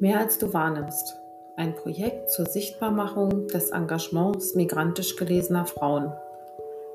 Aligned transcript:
Mehr 0.00 0.18
als 0.18 0.38
du 0.38 0.50
wahrnimmst. 0.54 1.20
Ein 1.58 1.74
Projekt 1.74 2.30
zur 2.30 2.46
Sichtbarmachung 2.46 3.48
des 3.48 3.68
Engagements 3.68 4.54
migrantisch 4.54 5.14
gelesener 5.16 5.66
Frauen 5.66 6.10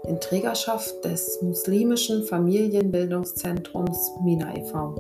in 0.08 0.20
Trägerschaft 0.20 1.06
des 1.06 1.40
muslimischen 1.44 2.24
Familienbildungszentrums 2.24 4.12
Mina 4.24 4.58
e.V. 4.58 4.96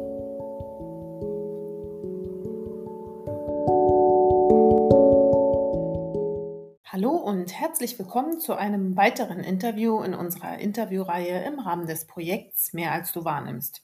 Hallo 6.86 7.10
und 7.10 7.60
herzlich 7.60 7.98
willkommen 7.98 8.40
zu 8.40 8.54
einem 8.54 8.96
weiteren 8.96 9.40
Interview 9.40 10.04
in 10.04 10.14
unserer 10.14 10.60
Interviewreihe 10.60 11.44
im 11.44 11.60
Rahmen 11.60 11.88
des 11.88 12.06
Projekts 12.06 12.72
Mehr 12.72 12.92
als 12.92 13.14
du 13.14 13.26
wahrnimmst. 13.26 13.82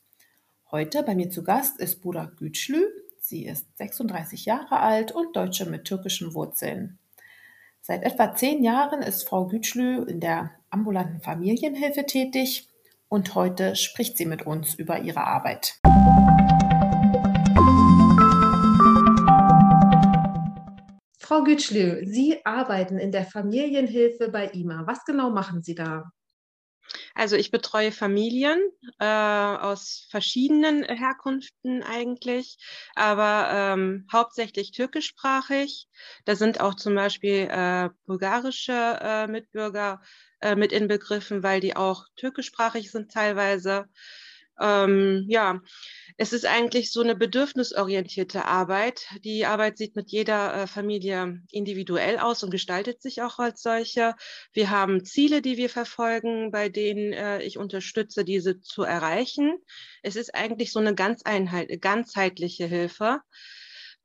Heute 0.70 1.02
bei 1.02 1.16
mir 1.16 1.32
zu 1.32 1.44
Gast 1.44 1.80
ist 1.80 2.04
Burak 2.04 2.38
Gütschlü. 2.38 2.86
Sie 3.32 3.46
ist 3.46 3.66
36 3.78 4.44
Jahre 4.44 4.82
alt 4.82 5.14
und 5.14 5.38
Deutsche 5.38 5.66
mit 5.66 5.86
türkischen 5.86 6.34
Wurzeln. 6.34 7.00
Seit 7.80 8.04
etwa 8.04 8.36
zehn 8.36 8.62
Jahren 8.62 9.02
ist 9.02 9.26
Frau 9.26 9.48
Gütschlü 9.48 10.04
in 10.04 10.20
der 10.20 10.52
ambulanten 10.70 11.22
Familienhilfe 11.22 12.06
tätig 12.06 12.68
und 13.08 13.34
heute 13.34 13.78
spricht 13.78 14.18
sie 14.18 14.26
mit 14.26 14.46
uns 14.46 14.74
über 14.74 15.00
ihre 15.00 15.24
Arbeit. 15.24 15.80
Frau 21.18 21.44
Gütschlü, 21.46 22.06
Sie 22.06 22.46
arbeiten 22.46 22.98
in 22.98 23.14
der 23.14 23.24
Familienhilfe 23.24 24.28
bei 24.28 24.48
IMA. 24.48 24.86
Was 24.86 25.06
genau 25.06 25.30
machen 25.30 25.64
Sie 25.64 25.76
da? 25.76 26.12
Also 27.16 27.36
ich 27.36 27.52
betreue 27.52 27.92
Familien 27.92 28.60
äh, 29.00 29.06
aus 29.06 30.08
verschiedenen 30.10 30.84
Herkünften 30.84 31.84
eigentlich, 31.84 32.58
aber 32.96 33.50
ähm, 33.52 34.08
hauptsächlich 34.12 34.72
türkischsprachig. 34.72 35.88
Da 36.26 36.36
sind 36.36 36.62
auch 36.62 36.76
zum 36.76 36.96
Beispiel 36.96 37.48
äh, 37.50 37.90
bulgarische 38.06 38.74
äh, 39.02 39.28
Mitbürger 39.28 40.02
äh, 40.42 40.56
mit 40.56 40.72
inbegriffen, 40.72 41.44
weil 41.44 41.60
die 41.60 41.76
auch 41.76 42.06
türkischsprachig 42.16 42.92
sind 42.92 43.12
teilweise. 43.12 43.86
Ähm, 44.62 45.26
ja, 45.28 45.60
es 46.18 46.34
ist 46.34 46.46
eigentlich 46.46 46.92
so 46.92 47.02
eine 47.02 47.16
bedürfnisorientierte 47.16 48.46
Arbeit. 48.46 49.08
Die 49.24 49.46
Arbeit 49.48 49.80
sieht 49.80 49.96
mit 49.96 50.12
jeder 50.12 50.54
äh, 50.54 50.68
Familie 50.68 51.42
individuell 51.50 52.20
aus 52.20 52.44
und 52.44 52.52
gestaltet 52.52 53.02
sich 53.02 53.24
auch 53.24 53.40
als 53.40 53.64
solche. 53.64 54.14
Wir 54.54 54.70
haben 54.70 55.04
Ziele, 55.04 55.42
die 55.42 55.58
wir 55.58 55.70
verfolgen, 55.70 56.52
bei 56.52 56.70
denen 56.70 57.12
äh, 57.12 57.42
ich 57.42 57.58
unterstütze, 57.58 58.24
diese 58.24 58.62
zu 58.62 58.84
erreichen. 58.84 59.58
Es 60.04 60.16
ist 60.16 60.36
eigentlich 60.36 60.72
so 60.72 60.80
eine 60.80 60.94
ganz 60.94 61.24
einheit, 61.24 61.82
ganzheitliche 61.82 62.68
Hilfe 62.68 63.22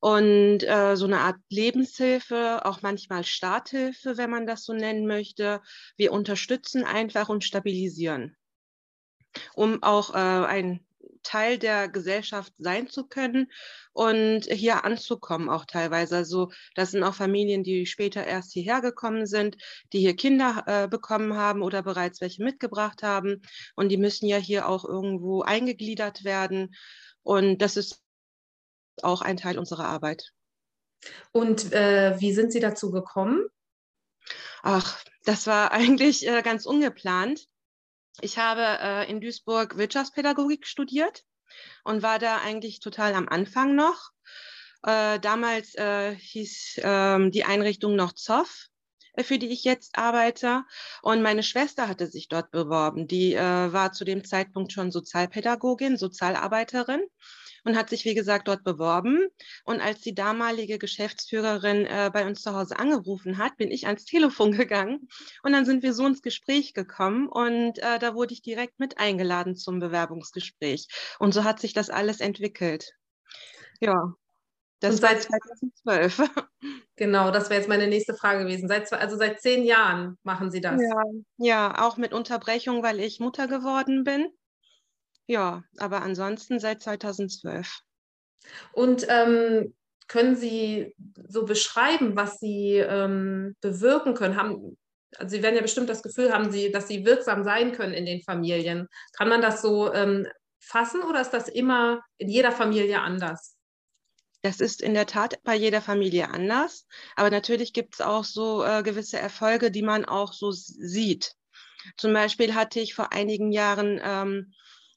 und 0.00 0.62
äh, 0.62 0.96
so 0.96 1.04
eine 1.04 1.20
Art 1.20 1.36
Lebenshilfe, 1.50 2.64
auch 2.64 2.80
manchmal 2.80 3.24
Starthilfe, 3.24 4.16
wenn 4.16 4.30
man 4.30 4.46
das 4.46 4.64
so 4.64 4.72
nennen 4.72 5.06
möchte. 5.06 5.60
Wir 5.98 6.12
unterstützen 6.12 6.84
einfach 6.84 7.28
und 7.28 7.44
stabilisieren 7.44 8.36
um 9.54 9.82
auch 9.82 10.14
äh, 10.14 10.18
ein 10.18 10.86
Teil 11.22 11.58
der 11.58 11.88
Gesellschaft 11.88 12.52
sein 12.58 12.88
zu 12.88 13.04
können 13.04 13.50
und 13.92 14.44
hier 14.44 14.84
anzukommen 14.84 15.48
auch 15.48 15.64
teilweise. 15.64 16.16
Also 16.16 16.52
das 16.76 16.92
sind 16.92 17.02
auch 17.02 17.14
Familien, 17.14 17.64
die 17.64 17.86
später 17.86 18.24
erst 18.24 18.52
hierher 18.52 18.80
gekommen 18.80 19.26
sind, 19.26 19.56
die 19.92 19.98
hier 19.98 20.14
Kinder 20.14 20.62
äh, 20.66 20.88
bekommen 20.88 21.34
haben 21.36 21.62
oder 21.62 21.82
bereits 21.82 22.20
welche 22.20 22.44
mitgebracht 22.44 23.02
haben 23.02 23.42
und 23.74 23.88
die 23.88 23.96
müssen 23.96 24.26
ja 24.26 24.36
hier 24.36 24.68
auch 24.68 24.84
irgendwo 24.84 25.42
eingegliedert 25.42 26.22
werden 26.24 26.74
und 27.22 27.58
das 27.58 27.76
ist 27.76 28.00
auch 29.02 29.20
ein 29.20 29.36
Teil 29.36 29.58
unserer 29.58 29.86
Arbeit. 29.86 30.32
Und 31.32 31.72
äh, 31.72 32.18
wie 32.20 32.32
sind 32.32 32.52
Sie 32.52 32.60
dazu 32.60 32.90
gekommen? 32.90 33.46
Ach, 34.62 35.02
das 35.24 35.46
war 35.46 35.72
eigentlich 35.72 36.26
äh, 36.26 36.42
ganz 36.42 36.66
ungeplant. 36.66 37.48
Ich 38.20 38.38
habe 38.38 38.62
äh, 38.62 39.10
in 39.10 39.20
Duisburg 39.20 39.76
Wirtschaftspädagogik 39.76 40.66
studiert 40.66 41.24
und 41.84 42.02
war 42.02 42.18
da 42.18 42.38
eigentlich 42.38 42.80
total 42.80 43.14
am 43.14 43.28
Anfang 43.28 43.74
noch. 43.74 44.10
Äh, 44.82 45.18
damals 45.20 45.74
äh, 45.74 46.14
hieß 46.14 46.80
ähm, 46.82 47.30
die 47.30 47.44
Einrichtung 47.44 47.96
noch 47.96 48.12
ZOF, 48.12 48.68
äh, 49.14 49.22
für 49.22 49.38
die 49.38 49.48
ich 49.48 49.64
jetzt 49.64 49.98
arbeite. 49.98 50.64
Und 51.02 51.22
meine 51.22 51.42
Schwester 51.42 51.88
hatte 51.88 52.06
sich 52.06 52.28
dort 52.28 52.50
beworben. 52.50 53.06
Die 53.06 53.34
äh, 53.34 53.72
war 53.72 53.92
zu 53.92 54.04
dem 54.04 54.24
Zeitpunkt 54.24 54.72
schon 54.72 54.90
Sozialpädagogin, 54.90 55.96
Sozialarbeiterin 55.96 57.02
und 57.66 57.76
hat 57.76 57.90
sich, 57.90 58.04
wie 58.04 58.14
gesagt, 58.14 58.48
dort 58.48 58.62
beworben. 58.62 59.26
Und 59.64 59.80
als 59.80 60.00
die 60.00 60.14
damalige 60.14 60.78
Geschäftsführerin 60.78 61.84
äh, 61.84 62.10
bei 62.12 62.24
uns 62.24 62.42
zu 62.42 62.54
Hause 62.54 62.78
angerufen 62.78 63.38
hat, 63.38 63.56
bin 63.56 63.70
ich 63.70 63.86
ans 63.86 64.04
Telefon 64.04 64.52
gegangen 64.52 65.08
und 65.42 65.52
dann 65.52 65.66
sind 65.66 65.82
wir 65.82 65.92
so 65.92 66.06
ins 66.06 66.22
Gespräch 66.22 66.74
gekommen 66.74 67.28
und 67.28 67.78
äh, 67.80 67.98
da 67.98 68.14
wurde 68.14 68.34
ich 68.34 68.42
direkt 68.42 68.78
mit 68.78 68.98
eingeladen 68.98 69.56
zum 69.56 69.80
Bewerbungsgespräch. 69.80 70.86
Und 71.18 71.34
so 71.34 71.44
hat 71.44 71.60
sich 71.60 71.72
das 71.72 71.90
alles 71.90 72.20
entwickelt. 72.20 72.92
Ja. 73.80 74.14
Das 74.80 75.02
war 75.02 75.18
2012. 75.18 76.22
Genau, 76.98 77.30
das 77.30 77.50
wäre 77.50 77.60
jetzt 77.60 77.68
meine 77.68 77.88
nächste 77.88 78.14
Frage 78.14 78.44
gewesen. 78.44 78.68
Seit, 78.68 78.90
also 78.90 79.18
seit 79.18 79.42
zehn 79.42 79.64
Jahren 79.64 80.16
machen 80.22 80.50
Sie 80.50 80.62
das? 80.62 80.80
Ja, 80.80 81.02
ja, 81.36 81.86
auch 81.86 81.98
mit 81.98 82.14
Unterbrechung, 82.14 82.82
weil 82.82 83.00
ich 83.00 83.20
Mutter 83.20 83.48
geworden 83.48 84.02
bin. 84.02 84.30
Ja, 85.26 85.64
aber 85.78 86.02
ansonsten 86.02 86.60
seit 86.60 86.82
2012. 86.82 87.80
Und 88.72 89.06
ähm, 89.08 89.74
können 90.08 90.36
Sie 90.36 90.94
so 91.28 91.44
beschreiben, 91.44 92.16
was 92.16 92.38
Sie 92.38 92.76
ähm, 92.76 93.56
bewirken 93.60 94.14
können? 94.14 94.36
Haben, 94.36 94.78
also 95.16 95.36
Sie 95.36 95.42
werden 95.42 95.56
ja 95.56 95.62
bestimmt 95.62 95.88
das 95.88 96.02
Gefühl 96.02 96.32
haben, 96.32 96.50
Sie, 96.52 96.70
dass 96.70 96.86
Sie 96.88 97.04
wirksam 97.04 97.42
sein 97.42 97.72
können 97.72 97.92
in 97.92 98.06
den 98.06 98.22
Familien. 98.22 98.88
Kann 99.16 99.28
man 99.28 99.42
das 99.42 99.62
so 99.62 99.92
ähm, 99.92 100.28
fassen 100.60 101.02
oder 101.02 101.20
ist 101.20 101.30
das 101.32 101.48
immer 101.48 102.02
in 102.18 102.28
jeder 102.28 102.52
Familie 102.52 103.00
anders? 103.00 103.56
Das 104.42 104.60
ist 104.60 104.80
in 104.80 104.94
der 104.94 105.06
Tat 105.06 105.42
bei 105.42 105.56
jeder 105.56 105.80
Familie 105.80 106.30
anders, 106.30 106.86
aber 107.16 107.30
natürlich 107.30 107.72
gibt 107.72 107.94
es 107.94 108.00
auch 108.00 108.22
so 108.22 108.64
äh, 108.64 108.84
gewisse 108.84 109.18
Erfolge, 109.18 109.72
die 109.72 109.82
man 109.82 110.04
auch 110.04 110.32
so 110.32 110.52
sieht. 110.52 111.34
Zum 111.96 112.12
Beispiel 112.12 112.54
hatte 112.54 112.78
ich 112.78 112.94
vor 112.94 113.12
einigen 113.12 113.50
Jahren 113.50 114.00
ähm, 114.02 114.52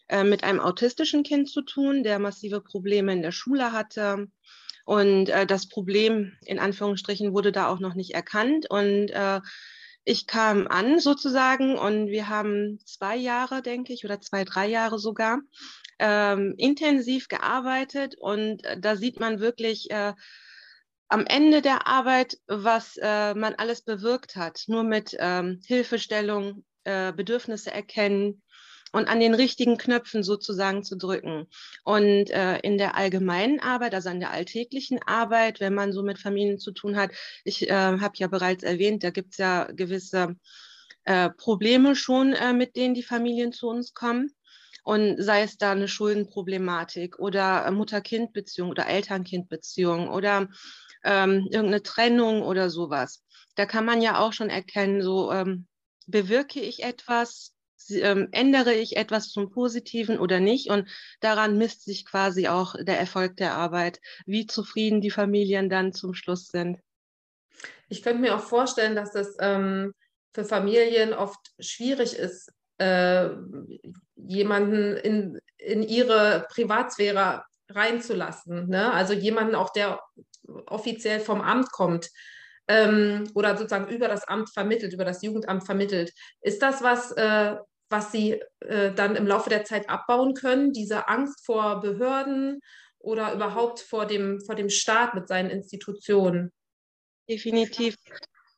äh, 0.09 0.23
mit 0.23 0.43
einem 0.43 0.59
autistischen 0.59 1.23
Kind 1.23 1.49
zu 1.49 1.61
tun, 1.61 2.03
der 2.03 2.19
massive 2.19 2.61
Probleme 2.61 3.13
in 3.13 3.21
der 3.21 3.31
Schule 3.31 3.71
hatte. 3.71 4.27
Und 4.85 5.29
äh, 5.29 5.45
das 5.45 5.69
Problem 5.69 6.33
in 6.45 6.57
Anführungsstrichen 6.57 7.33
wurde 7.33 7.51
da 7.51 7.67
auch 7.67 7.79
noch 7.79 7.93
nicht 7.93 8.15
erkannt. 8.15 8.69
Und 8.69 9.09
äh, 9.11 9.39
ich 10.05 10.25
kam 10.25 10.67
an 10.67 10.99
sozusagen 10.99 11.77
und 11.77 12.07
wir 12.07 12.27
haben 12.27 12.79
zwei 12.85 13.15
Jahre, 13.15 13.61
denke 13.61 13.93
ich, 13.93 14.03
oder 14.03 14.19
zwei, 14.19 14.43
drei 14.43 14.67
Jahre 14.67 14.97
sogar 14.97 15.39
ähm, 15.99 16.55
intensiv 16.57 17.27
gearbeitet. 17.27 18.15
Und 18.19 18.65
äh, 18.65 18.79
da 18.79 18.95
sieht 18.95 19.19
man 19.19 19.39
wirklich 19.39 19.91
äh, 19.91 20.13
am 21.07 21.25
Ende 21.27 21.61
der 21.61 21.85
Arbeit, 21.85 22.37
was 22.47 22.97
äh, 22.97 23.35
man 23.35 23.53
alles 23.55 23.83
bewirkt 23.83 24.35
hat. 24.35 24.63
Nur 24.65 24.83
mit 24.83 25.15
ähm, 25.19 25.61
Hilfestellung, 25.67 26.65
äh, 26.83 27.13
Bedürfnisse 27.13 27.71
erkennen, 27.71 28.41
und 28.91 29.07
an 29.07 29.19
den 29.19 29.33
richtigen 29.33 29.77
Knöpfen 29.77 30.23
sozusagen 30.23 30.83
zu 30.83 30.97
drücken. 30.97 31.47
Und 31.83 32.29
äh, 32.29 32.59
in 32.59 32.77
der 32.77 32.95
allgemeinen 32.95 33.59
Arbeit, 33.59 33.93
also 33.93 34.09
an 34.09 34.19
der 34.19 34.31
alltäglichen 34.31 34.99
Arbeit, 35.03 35.59
wenn 35.59 35.73
man 35.73 35.93
so 35.93 36.03
mit 36.03 36.19
Familien 36.19 36.59
zu 36.59 36.71
tun 36.71 36.97
hat, 36.97 37.11
ich 37.43 37.69
äh, 37.69 37.73
habe 37.73 38.13
ja 38.15 38.27
bereits 38.27 38.63
erwähnt, 38.63 39.03
da 39.03 39.09
gibt 39.11 39.33
es 39.33 39.37
ja 39.37 39.65
gewisse 39.71 40.35
äh, 41.05 41.29
Probleme 41.29 41.95
schon, 41.95 42.33
äh, 42.33 42.53
mit 42.53 42.75
denen 42.75 42.93
die 42.93 43.03
Familien 43.03 43.51
zu 43.51 43.67
uns 43.67 43.93
kommen. 43.93 44.31
Und 44.83 45.21
sei 45.21 45.43
es 45.43 45.57
da 45.57 45.73
eine 45.73 45.87
Schuldenproblematik 45.87 47.19
oder 47.19 47.69
Mutter-Kind-Beziehung 47.69 48.69
oder 48.69 48.87
Eltern-Kind-Beziehung 48.87 50.09
oder 50.09 50.47
ähm, 51.03 51.47
irgendeine 51.51 51.83
Trennung 51.83 52.41
oder 52.41 52.69
sowas. 52.69 53.23
Da 53.55 53.65
kann 53.65 53.85
man 53.85 54.01
ja 54.01 54.19
auch 54.19 54.33
schon 54.33 54.49
erkennen, 54.49 55.01
so 55.01 55.31
ähm, 55.31 55.67
bewirke 56.07 56.59
ich 56.59 56.83
etwas, 56.83 57.53
ähm, 57.91 58.29
ändere 58.31 58.73
ich 58.73 58.97
etwas 58.97 59.29
zum 59.29 59.51
Positiven 59.51 60.19
oder 60.19 60.39
nicht? 60.39 60.69
Und 60.69 60.87
daran 61.19 61.57
misst 61.57 61.85
sich 61.85 62.05
quasi 62.05 62.47
auch 62.47 62.75
der 62.79 62.99
Erfolg 62.99 63.37
der 63.37 63.55
Arbeit, 63.55 63.99
wie 64.25 64.45
zufrieden 64.45 65.01
die 65.01 65.11
Familien 65.11 65.69
dann 65.69 65.93
zum 65.93 66.13
Schluss 66.13 66.47
sind. 66.47 66.79
Ich 67.89 68.03
könnte 68.03 68.21
mir 68.21 68.35
auch 68.35 68.43
vorstellen, 68.43 68.95
dass 68.95 69.11
das 69.11 69.35
ähm, 69.39 69.93
für 70.33 70.45
Familien 70.45 71.13
oft 71.13 71.39
schwierig 71.59 72.13
ist, 72.13 72.51
äh, 72.77 73.29
jemanden 74.15 74.95
in, 74.97 75.39
in 75.57 75.83
ihre 75.83 76.47
Privatsphäre 76.49 77.43
reinzulassen. 77.69 78.67
Ne? 78.69 78.91
Also 78.91 79.13
jemanden 79.13 79.55
auch, 79.55 79.71
der 79.71 79.99
offiziell 80.67 81.19
vom 81.19 81.41
Amt 81.41 81.71
kommt 81.71 82.09
ähm, 82.67 83.29
oder 83.33 83.57
sozusagen 83.57 83.89
über 83.89 84.07
das 84.07 84.27
Amt 84.27 84.49
vermittelt, 84.51 84.93
über 84.93 85.05
das 85.05 85.21
Jugendamt 85.21 85.65
vermittelt. 85.65 86.13
Ist 86.41 86.61
das 86.61 86.81
was, 86.81 87.11
äh, 87.11 87.55
was 87.89 88.11
sie 88.11 88.41
äh, 88.59 88.93
dann 88.93 89.15
im 89.15 89.27
Laufe 89.27 89.49
der 89.49 89.65
Zeit 89.65 89.89
abbauen 89.89 90.33
können, 90.33 90.73
diese 90.73 91.07
Angst 91.07 91.45
vor 91.45 91.81
Behörden 91.81 92.59
oder 92.99 93.33
überhaupt 93.33 93.79
vor 93.79 94.05
dem, 94.05 94.41
vor 94.41 94.55
dem 94.55 94.69
Staat 94.69 95.15
mit 95.15 95.27
seinen 95.27 95.49
Institutionen? 95.49 96.51
Definitiv. 97.27 97.95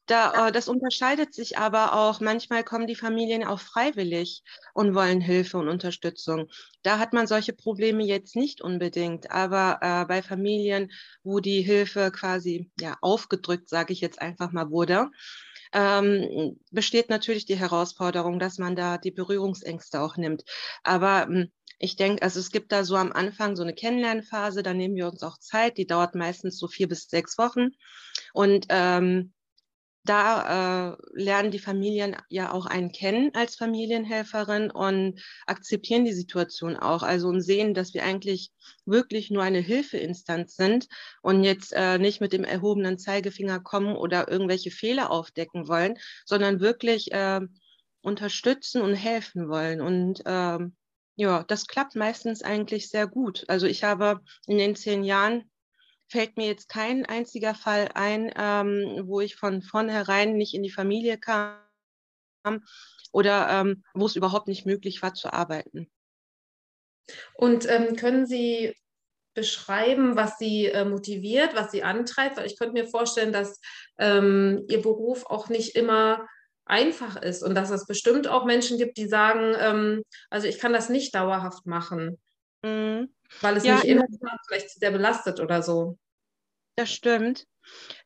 Da, 0.07 0.47
äh, 0.47 0.51
das 0.51 0.67
unterscheidet 0.67 1.33
sich 1.33 1.57
aber 1.57 1.93
auch. 1.93 2.19
Manchmal 2.19 2.63
kommen 2.63 2.87
die 2.87 2.95
Familien 2.95 3.45
auch 3.45 3.59
freiwillig 3.59 4.43
und 4.73 4.95
wollen 4.95 5.21
Hilfe 5.21 5.57
und 5.57 5.69
Unterstützung. 5.69 6.49
Da 6.83 6.99
hat 6.99 7.13
man 7.13 7.27
solche 7.27 7.53
Probleme 7.53 8.03
jetzt 8.03 8.35
nicht 8.35 8.61
unbedingt. 8.61 9.31
Aber 9.31 9.79
äh, 9.81 10.05
bei 10.05 10.21
Familien, 10.21 10.91
wo 11.23 11.39
die 11.39 11.61
Hilfe 11.61 12.11
quasi 12.11 12.69
ja, 12.79 12.97
aufgedrückt, 13.01 13.69
sage 13.69 13.93
ich 13.93 14.01
jetzt 14.01 14.21
einfach 14.21 14.51
mal, 14.51 14.69
wurde, 14.71 15.09
ähm, 15.73 16.59
besteht 16.71 17.09
natürlich 17.09 17.45
die 17.45 17.57
Herausforderung, 17.57 18.39
dass 18.39 18.57
man 18.57 18.75
da 18.75 18.97
die 18.97 19.11
Berührungsängste 19.11 20.01
auch 20.01 20.17
nimmt. 20.17 20.43
Aber 20.83 21.25
hm, 21.25 21.51
ich 21.79 21.95
denke, 21.95 22.21
also 22.21 22.39
es 22.39 22.51
gibt 22.51 22.71
da 22.71 22.83
so 22.83 22.95
am 22.95 23.11
Anfang 23.11 23.55
so 23.55 23.63
eine 23.63 23.73
Kennenlernphase, 23.73 24.61
da 24.63 24.73
nehmen 24.73 24.95
wir 24.95 25.07
uns 25.07 25.23
auch 25.23 25.37
Zeit, 25.39 25.77
die 25.77 25.87
dauert 25.87 26.13
meistens 26.13 26.59
so 26.59 26.67
vier 26.67 26.87
bis 26.87 27.07
sechs 27.09 27.37
Wochen. 27.37 27.69
Und 28.33 28.67
ähm, 28.69 29.33
da 30.03 30.93
äh, 30.93 30.97
lernen 31.13 31.51
die 31.51 31.59
Familien 31.59 32.15
ja 32.29 32.51
auch 32.51 32.65
einen 32.65 32.91
kennen 32.91 33.31
als 33.33 33.55
Familienhelferin 33.55 34.71
und 34.71 35.21
akzeptieren 35.45 36.05
die 36.05 36.13
Situation 36.13 36.75
auch. 36.75 37.03
Also 37.03 37.27
und 37.27 37.41
sehen, 37.41 37.73
dass 37.73 37.93
wir 37.93 38.03
eigentlich 38.03 38.51
wirklich 38.85 39.29
nur 39.29 39.43
eine 39.43 39.59
Hilfeinstanz 39.59 40.55
sind 40.55 40.87
und 41.21 41.43
jetzt 41.43 41.73
äh, 41.73 41.99
nicht 41.99 42.19
mit 42.19 42.33
dem 42.33 42.43
erhobenen 42.43 42.97
Zeigefinger 42.97 43.59
kommen 43.59 43.95
oder 43.95 44.27
irgendwelche 44.27 44.71
Fehler 44.71 45.11
aufdecken 45.11 45.67
wollen, 45.67 45.97
sondern 46.25 46.59
wirklich 46.59 47.11
äh, 47.11 47.41
unterstützen 48.01 48.81
und 48.81 48.95
helfen 48.95 49.49
wollen. 49.49 49.81
Und 49.81 50.23
ähm, 50.25 50.75
ja, 51.15 51.43
das 51.43 51.67
klappt 51.67 51.95
meistens 51.95 52.41
eigentlich 52.41 52.89
sehr 52.89 53.05
gut. 53.05 53.45
Also 53.47 53.67
ich 53.67 53.83
habe 53.83 54.21
in 54.47 54.57
den 54.57 54.75
zehn 54.75 55.03
Jahren 55.03 55.50
fällt 56.11 56.37
mir 56.37 56.47
jetzt 56.47 56.67
kein 56.67 57.05
einziger 57.05 57.55
Fall 57.55 57.89
ein, 57.93 58.31
ähm, 58.35 59.03
wo 59.05 59.21
ich 59.21 59.35
von 59.35 59.61
vornherein 59.61 60.35
nicht 60.35 60.53
in 60.53 60.61
die 60.61 60.71
Familie 60.71 61.17
kam 61.17 61.57
oder 63.11 63.49
ähm, 63.49 63.83
wo 63.93 64.05
es 64.05 64.15
überhaupt 64.15 64.47
nicht 64.47 64.65
möglich 64.65 65.01
war 65.01 65.13
zu 65.13 65.31
arbeiten. 65.31 65.89
Und 67.33 67.67
ähm, 67.69 67.95
können 67.95 68.25
Sie 68.25 68.75
beschreiben, 69.33 70.17
was 70.17 70.37
Sie 70.37 70.67
äh, 70.67 70.83
motiviert, 70.85 71.55
was 71.55 71.71
Sie 71.71 71.83
antreibt? 71.83 72.37
Weil 72.37 72.45
ich 72.45 72.59
könnte 72.59 72.73
mir 72.73 72.87
vorstellen, 72.87 73.31
dass 73.31 73.59
ähm, 73.97 74.65
Ihr 74.69 74.81
Beruf 74.81 75.25
auch 75.25 75.47
nicht 75.49 75.75
immer 75.75 76.27
einfach 76.65 77.21
ist 77.21 77.41
und 77.41 77.55
dass 77.55 77.69
es 77.69 77.85
bestimmt 77.85 78.27
auch 78.27 78.45
Menschen 78.45 78.77
gibt, 78.77 78.97
die 78.97 79.07
sagen, 79.07 79.55
ähm, 79.57 80.03
also 80.29 80.47
ich 80.47 80.59
kann 80.59 80.73
das 80.73 80.89
nicht 80.89 81.15
dauerhaft 81.15 81.65
machen. 81.65 82.19
Mhm. 82.63 83.13
Weil 83.39 83.57
es 83.57 83.63
ja, 83.63 83.75
nicht 83.75 83.85
immer 83.85 84.05
vielleicht 84.47 84.69
sehr 84.71 84.91
belastet 84.91 85.39
oder 85.39 85.63
so. 85.63 85.97
Das 86.75 86.91
stimmt. 86.91 87.45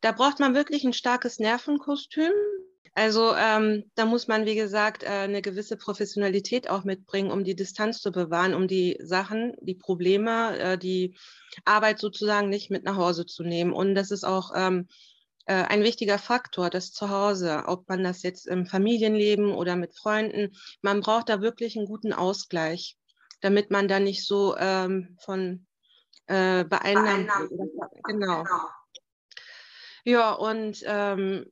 Da 0.01 0.12
braucht 0.12 0.39
man 0.39 0.56
wirklich 0.56 0.83
ein 0.83 0.94
starkes 0.94 1.39
Nervenkostüm. 1.39 2.31
Also 2.94 3.36
ähm, 3.36 3.92
da 3.95 4.06
muss 4.06 4.27
man, 4.27 4.45
wie 4.45 4.56
gesagt, 4.56 5.04
äh, 5.04 5.07
eine 5.07 5.42
gewisse 5.42 5.75
Professionalität 5.75 6.69
auch 6.69 6.86
mitbringen, 6.86 7.30
um 7.30 7.44
die 7.44 7.56
Distanz 7.56 8.00
zu 8.00 8.12
bewahren, 8.12 8.54
um 8.54 8.69
die 8.69 8.98
Sachen, 9.01 9.54
die 9.60 9.75
Probleme, 9.75 10.57
äh, 10.57 10.77
die 10.77 11.18
Arbeit 11.66 12.00
sozusagen 12.00 12.48
nicht 12.48 12.71
mit 12.71 12.86
nach 12.86 12.95
Hause 12.95 13.25
zu 13.25 13.44
nehmen. 13.44 13.74
Und 13.74 13.95
das 13.95 14.12
ist 14.12 14.24
auch 14.24 14.51
ähm, 14.56 14.88
äh, 15.45 15.54
ein 15.54 15.83
wichtiger 15.83 16.18
Faktor, 16.18 16.69
das 16.69 16.92
Zuhause, 16.92 17.63
ob 17.68 17.88
man 17.89 18.04
das 18.04 18.24
jetzt 18.24 18.48
im 18.48 18.66
Familienleben 18.66 19.54
oder 19.54 19.75
mit 19.75 19.95
Freunden, 19.95 20.56
man 20.81 21.01
braucht 21.01 21.30
da 21.30 21.42
wirklich 21.42 21.78
einen 21.78 21.88
guten 21.88 22.13
Ausgleich, 22.13 22.98
damit 23.41 23.71
man 23.71 23.87
da 23.87 23.99
nicht 23.99 24.25
so 24.25 24.55
ähm, 24.57 25.17
von 25.19 25.65
äh, 26.27 26.63
beeinnahmt. 26.63 27.29
Genau. 28.03 28.43
genau. 28.43 28.69
Ja, 30.03 30.33
und 30.33 30.83
ähm, 30.85 31.51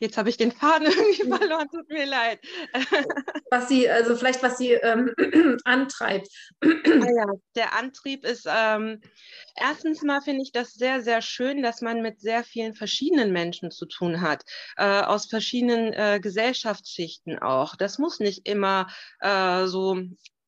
jetzt 0.00 0.16
habe 0.18 0.28
ich 0.28 0.36
den 0.36 0.52
Faden 0.52 0.86
irgendwie 0.90 1.28
verloren, 1.28 1.68
tut 1.68 1.88
mir 1.88 2.06
leid. 2.06 2.40
Was 3.50 3.68
sie, 3.68 3.88
also 3.88 4.16
vielleicht 4.16 4.42
was 4.42 4.58
sie 4.58 4.72
ähm, 4.72 5.14
antreibt. 5.64 6.28
Ah 6.60 6.68
ja, 6.84 7.26
der 7.54 7.78
Antrieb 7.78 8.24
ist, 8.24 8.46
ähm, 8.48 9.00
erstens 9.54 10.02
mal 10.02 10.20
finde 10.20 10.42
ich 10.42 10.50
das 10.50 10.72
sehr, 10.72 11.00
sehr 11.00 11.22
schön, 11.22 11.62
dass 11.62 11.80
man 11.80 12.02
mit 12.02 12.20
sehr 12.20 12.42
vielen 12.42 12.74
verschiedenen 12.74 13.32
Menschen 13.32 13.70
zu 13.70 13.86
tun 13.86 14.20
hat, 14.20 14.42
äh, 14.76 15.02
aus 15.02 15.26
verschiedenen 15.26 15.92
äh, 15.92 16.18
Gesellschaftsschichten 16.20 17.38
auch. 17.38 17.76
Das 17.76 17.98
muss 17.98 18.18
nicht 18.18 18.48
immer 18.48 18.88
äh, 19.20 19.66
so 19.66 20.02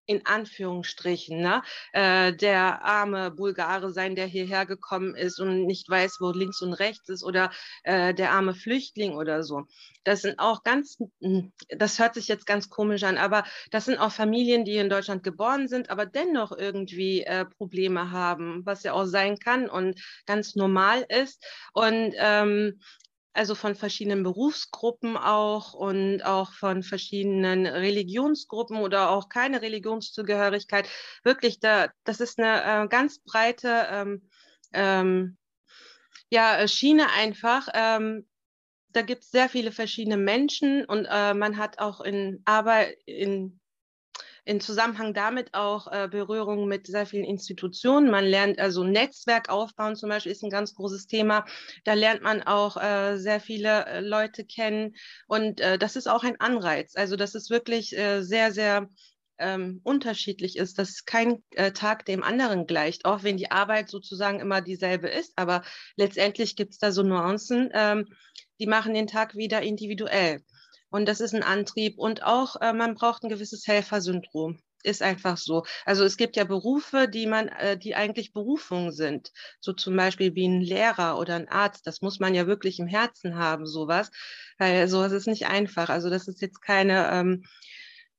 in 0.09 0.25
Anführungsstrichen, 0.25 1.41
ne, 1.41 1.63
äh, 1.93 2.33
der 2.33 2.83
arme 2.83 3.31
Bulgare 3.31 3.93
sein, 3.93 4.17
der 4.17 4.27
hierher 4.27 4.65
gekommen 4.65 5.15
ist 5.15 5.39
und 5.39 5.67
nicht 5.67 5.89
weiß, 5.89 6.17
wo 6.21 6.31
links 6.31 6.63
und 6.63 6.73
rechts 6.73 7.11
ist 7.11 7.23
oder 7.23 7.51
äh, 7.85 8.15
der 8.15 8.33
arme 8.33 8.55
Flüchtling 8.55 9.15
oder 9.15 9.43
so. 9.43 9.67
Das 10.05 10.23
sind 10.23 10.39
auch 10.39 10.63
ganz, 10.63 10.97
hm, 11.21 11.53
das 11.69 11.99
hört 11.99 12.15
sich 12.15 12.27
jetzt 12.27 12.47
ganz 12.47 12.71
komisch 12.71 13.03
an, 13.05 13.19
aber 13.19 13.45
das 13.71 13.85
sind 13.85 13.99
auch 13.99 14.11
Familien, 14.11 14.65
die 14.65 14.77
in 14.77 14.89
Deutschland 14.89 15.23
geboren 15.23 15.69
sind, 15.69 15.91
aber 15.91 16.07
dennoch 16.07 16.53
irgendwie 16.53 17.25
äh, 17.25 17.45
Probleme 17.45 18.11
haben, 18.11 18.63
was 18.65 18.85
ja 18.85 18.95
auch 18.95 19.05
sein 19.05 19.39
kann 19.39 19.69
und 19.69 20.01
ganz 20.25 20.57
normal 20.57 21.05
ist. 21.11 21.45
Und 21.75 22.15
ähm, 22.17 22.81
also 23.33 23.55
von 23.55 23.75
verschiedenen 23.75 24.23
Berufsgruppen 24.23 25.17
auch 25.17 25.75
und 25.75 26.23
auch 26.23 26.53
von 26.53 26.83
verschiedenen 26.83 27.67
Religionsgruppen 27.67 28.79
oder 28.79 29.11
auch 29.11 29.29
keine 29.29 29.63
Religionszugehörigkeit. 29.63 30.89
Wirklich, 31.23 31.61
da, 31.61 31.89
das 32.05 32.21
ist 32.21 32.39
eine 32.39 32.85
äh, 32.85 32.89
ganz 32.89 33.21
breite 33.21 33.87
ähm, 33.91 34.29
ähm, 34.73 35.37
ja, 36.31 36.67
Schiene 36.67 37.11
einfach. 37.13 37.69
Ähm, 37.75 38.27
da 38.91 39.03
gibt 39.03 39.23
es 39.23 39.31
sehr 39.31 39.49
viele 39.49 39.73
verschiedene 39.73 40.17
Menschen 40.17 40.85
und 40.85 41.07
äh, 41.11 41.35
man 41.35 41.59
hat 41.59 41.79
auch 41.79 42.01
in 42.01 42.43
Arbeit, 42.45 42.97
in 43.07 43.61
in 44.49 44.63
Zusammenhang 44.63 45.13
damit 45.13 45.53
auch 45.53 45.93
äh, 45.93 46.09
Berührungen 46.09 46.69
mit 46.69 46.87
sehr 46.87 47.05
vielen 47.05 47.25
Institutionen. 47.25 48.11
Man 48.11 48.25
lernt 48.25 48.59
also 48.59 48.83
Netzwerk 48.83 49.51
aufbauen 49.51 49.95
zum 49.95 50.09
Beispiel 50.09 50.33
ist 50.33 50.43
ein 50.43 50.49
ganz 50.49 50.75
großes 50.75 51.07
Thema. 51.07 51.45
Da 51.85 51.93
lernt 51.93 52.23
man 52.23 52.43
auch 52.43 52.79
äh, 52.79 53.19
sehr 53.19 53.41
viele 53.41 53.85
äh, 53.85 54.01
Leute 54.01 54.47
kennen 54.47 54.97
und 55.27 55.61
äh, 55.61 55.77
das 55.77 55.97
ist 55.97 56.09
auch 56.09 56.25
ein 56.25 56.41
Anreiz. 56.41 56.97
Also 56.97 57.17
das 57.17 57.35
ist 57.35 57.51
wirklich 57.51 57.95
äh, 57.95 58.23
sehr, 58.23 58.51
sehr 58.51 58.89
ähm, 59.39 59.83
unterschiedlich 59.85 60.57
ist, 60.57 60.79
dass 60.79 61.05
kein 61.05 61.43
äh, 61.51 61.73
Tag 61.73 62.07
dem 62.07 62.23
anderen 62.23 62.67
gleicht, 62.67 63.05
auch 63.05 63.25
wenn 63.25 63.37
die 63.37 63.51
Arbeit 63.51 63.91
sozusagen 63.91 64.41
immer 64.41 64.63
dieselbe 64.63 65.09
ist. 65.09 65.35
Aber 65.37 65.63
letztendlich 65.97 66.57
gibt 66.57 66.73
es 66.73 66.79
da 66.79 66.91
so 66.91 67.03
Nuancen, 67.03 67.69
ähm, 67.75 68.07
die 68.59 68.67
machen 68.67 68.95
den 68.95 69.09
Tag 69.09 69.37
wieder 69.37 69.61
individuell. 69.61 70.43
Und 70.91 71.07
das 71.07 71.21
ist 71.21 71.35
ein 71.35 71.43
Antrieb. 71.43 71.99
Und 71.99 72.23
auch, 72.23 72.61
äh, 72.61 72.73
man 72.73 72.95
braucht 72.95 73.23
ein 73.23 73.29
gewisses 73.29 73.67
Helfersyndrom. 73.67 74.61
Ist 74.85 75.03
einfach 75.03 75.37
so. 75.37 75.65
Also 75.85 76.05
es 76.05 76.17
gibt 76.17 76.37
ja 76.37 76.45
Berufe, 76.45 77.09
die 77.09 77.27
man, 77.27 77.49
äh, 77.49 77.77
die 77.77 77.97
eigentlich 77.97 78.33
Berufungen 78.33 78.93
sind. 78.93 79.33
So 79.61 79.73
zum 79.73 79.97
Beispiel 79.97 80.35
wie 80.35 80.47
ein 80.47 80.61
Lehrer 80.61 81.19
oder 81.19 81.35
ein 81.35 81.49
Arzt. 81.49 81.87
Das 81.87 82.01
muss 82.01 82.21
man 82.21 82.35
ja 82.35 82.47
wirklich 82.47 82.79
im 82.79 82.87
Herzen 82.87 83.37
haben, 83.37 83.67
sowas. 83.67 84.11
Weil 84.57 84.87
sowas 84.89 85.13
ist 85.13 85.27
nicht 85.27 85.47
einfach. 85.47 85.89
Also 85.89 86.11
das 86.11 86.29
ist 86.29 86.41
jetzt 86.41 86.63
keine 86.63 87.11
ähm, 87.11 87.45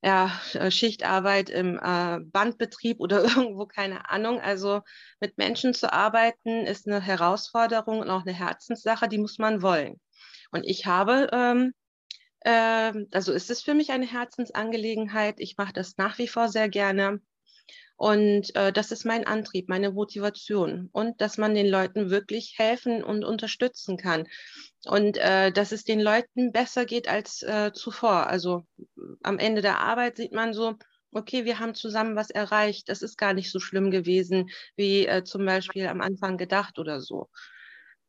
ja, 0.02 0.30
äh, 0.54 0.70
Schichtarbeit 0.70 1.50
im 1.50 1.78
äh, 1.78 2.20
Bandbetrieb 2.20 3.00
oder 3.00 3.22
irgendwo, 3.24 3.66
keine 3.66 4.10
Ahnung. 4.10 4.40
Also 4.40 4.82
mit 5.20 5.38
Menschen 5.38 5.74
zu 5.74 5.92
arbeiten 5.92 6.66
ist 6.66 6.86
eine 6.86 7.00
Herausforderung 7.00 8.00
und 8.00 8.10
auch 8.10 8.22
eine 8.22 8.32
Herzenssache, 8.32 9.08
die 9.08 9.18
muss 9.18 9.38
man 9.38 9.62
wollen. 9.62 10.00
Und 10.52 10.64
ich 10.64 10.86
habe 10.86 11.28
ähm, 11.32 11.74
ähm, 12.44 13.08
also 13.12 13.32
ist 13.32 13.50
es 13.50 13.62
für 13.62 13.74
mich 13.74 13.90
eine 13.90 14.06
Herzensangelegenheit. 14.06 15.36
Ich 15.38 15.56
mache 15.56 15.72
das 15.72 15.96
nach 15.96 16.18
wie 16.18 16.28
vor 16.28 16.48
sehr 16.48 16.68
gerne. 16.68 17.20
Und 17.96 18.56
äh, 18.56 18.72
das 18.72 18.92
ist 18.92 19.04
mein 19.04 19.26
Antrieb, 19.26 19.68
meine 19.68 19.90
Motivation. 19.90 20.88
Und 20.92 21.20
dass 21.20 21.36
man 21.36 21.54
den 21.54 21.66
Leuten 21.68 22.08
wirklich 22.08 22.54
helfen 22.56 23.04
und 23.04 23.24
unterstützen 23.24 23.98
kann. 23.98 24.26
Und 24.86 25.18
äh, 25.18 25.52
dass 25.52 25.72
es 25.72 25.84
den 25.84 26.00
Leuten 26.00 26.52
besser 26.52 26.86
geht 26.86 27.08
als 27.08 27.42
äh, 27.42 27.72
zuvor. 27.74 28.26
Also 28.28 28.66
am 29.22 29.38
Ende 29.38 29.60
der 29.60 29.80
Arbeit 29.80 30.16
sieht 30.16 30.32
man 30.32 30.54
so, 30.54 30.76
okay, 31.12 31.44
wir 31.44 31.58
haben 31.58 31.74
zusammen 31.74 32.16
was 32.16 32.30
erreicht. 32.30 32.88
Das 32.88 33.02
ist 33.02 33.18
gar 33.18 33.34
nicht 33.34 33.50
so 33.50 33.60
schlimm 33.60 33.90
gewesen, 33.90 34.48
wie 34.76 35.06
äh, 35.06 35.22
zum 35.24 35.44
Beispiel 35.44 35.86
am 35.86 36.00
Anfang 36.00 36.38
gedacht 36.38 36.78
oder 36.78 37.02
so. 37.02 37.28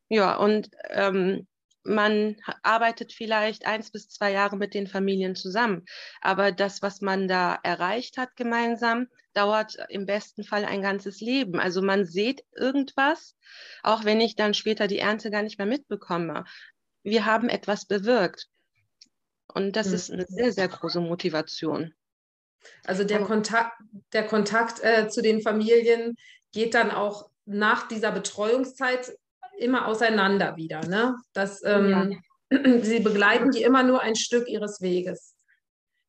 Ja, 0.07 0.37
und 0.37 0.69
ähm, 0.89 1.47
man 1.83 2.35
arbeitet 2.63 3.13
vielleicht 3.13 3.65
eins 3.65 3.91
bis 3.91 4.09
zwei 4.09 4.31
Jahre 4.31 4.57
mit 4.57 4.73
den 4.73 4.87
Familien 4.87 5.35
zusammen. 5.35 5.85
Aber 6.21 6.51
das, 6.51 6.81
was 6.81 7.01
man 7.01 7.27
da 7.27 7.57
erreicht 7.63 8.17
hat 8.17 8.35
gemeinsam, 8.35 9.07
dauert 9.33 9.77
im 9.89 10.05
besten 10.05 10.43
Fall 10.43 10.65
ein 10.65 10.81
ganzes 10.81 11.21
Leben. 11.21 11.59
Also 11.59 11.81
man 11.81 12.05
sieht 12.05 12.43
irgendwas, 12.55 13.35
auch 13.83 14.03
wenn 14.05 14.21
ich 14.21 14.35
dann 14.35 14.53
später 14.53 14.87
die 14.87 14.99
Ernte 14.99 15.31
gar 15.31 15.41
nicht 15.41 15.57
mehr 15.57 15.67
mitbekomme. 15.67 16.45
Wir 17.03 17.25
haben 17.25 17.49
etwas 17.49 17.85
bewirkt. 17.85 18.47
Und 19.47 19.75
das 19.75 19.87
mhm. 19.87 19.93
ist 19.93 20.11
eine 20.11 20.25
sehr, 20.27 20.51
sehr 20.51 20.67
große 20.67 21.01
Motivation. 21.01 21.93
Also 22.83 23.03
der 23.03 23.21
Kontakt, 23.21 23.73
der 24.13 24.27
Kontakt 24.27 24.83
äh, 24.83 25.07
zu 25.09 25.21
den 25.21 25.41
Familien 25.41 26.15
geht 26.51 26.73
dann 26.73 26.91
auch 26.91 27.29
nach 27.45 27.87
dieser 27.87 28.11
Betreuungszeit 28.11 29.11
immer 29.61 29.87
auseinander 29.87 30.55
wieder. 30.57 30.81
Ne? 30.87 31.15
Das, 31.33 31.63
ähm, 31.63 32.19
ja. 32.49 32.81
Sie 32.81 32.99
begleiten 32.99 33.51
die 33.51 33.63
immer 33.63 33.83
nur 33.83 34.01
ein 34.01 34.15
Stück 34.15 34.47
ihres 34.47 34.81
Weges. 34.81 35.35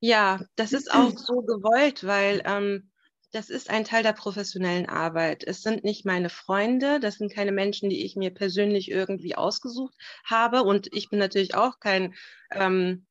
Ja, 0.00 0.40
das 0.56 0.72
ist 0.72 0.92
auch 0.92 1.16
so 1.16 1.42
gewollt, 1.42 2.04
weil 2.04 2.42
ähm, 2.44 2.90
das 3.30 3.48
ist 3.48 3.70
ein 3.70 3.84
Teil 3.84 4.02
der 4.02 4.12
professionellen 4.12 4.86
Arbeit. 4.86 5.44
Es 5.44 5.62
sind 5.62 5.84
nicht 5.84 6.04
meine 6.04 6.28
Freunde, 6.28 7.00
das 7.00 7.16
sind 7.16 7.32
keine 7.32 7.52
Menschen, 7.52 7.88
die 7.88 8.04
ich 8.04 8.16
mir 8.16 8.30
persönlich 8.30 8.90
irgendwie 8.90 9.36
ausgesucht 9.36 9.94
habe. 10.24 10.64
Und 10.64 10.88
ich 10.92 11.08
bin 11.08 11.18
natürlich 11.18 11.54
auch 11.54 11.78
kein 11.80 12.14
ähm, 12.50 13.06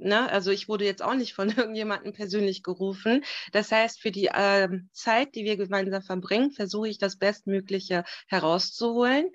Ne? 0.00 0.30
Also 0.30 0.50
ich 0.50 0.68
wurde 0.68 0.84
jetzt 0.84 1.02
auch 1.02 1.14
nicht 1.14 1.34
von 1.34 1.48
irgendjemandem 1.56 2.12
persönlich 2.12 2.62
gerufen. 2.62 3.24
Das 3.52 3.72
heißt, 3.72 4.00
für 4.00 4.10
die 4.10 4.26
äh, 4.26 4.68
Zeit, 4.92 5.34
die 5.34 5.44
wir 5.44 5.56
gemeinsam 5.56 6.02
verbringen, 6.02 6.50
versuche 6.52 6.88
ich 6.88 6.98
das 6.98 7.16
Bestmögliche 7.16 8.04
herauszuholen. 8.28 9.30